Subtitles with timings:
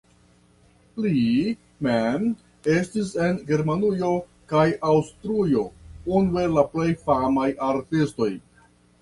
[1.03, 1.19] Li
[1.87, 2.23] mem
[2.75, 4.09] estis en Germanujo
[4.55, 5.63] kaj Aŭstrujo
[6.23, 8.33] unu el la plej famaj artistoj.